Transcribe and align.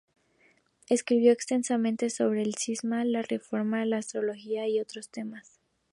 Escribió 0.89 1.31
extensamente 1.31 2.09
sobre 2.09 2.41
el 2.41 2.55
Cisma, 2.55 3.05
la 3.05 3.21
reforma, 3.21 3.85
la 3.85 3.97
astrología 3.97 4.67
y 4.67 4.79
otros 4.79 5.09
temas. 5.09 5.59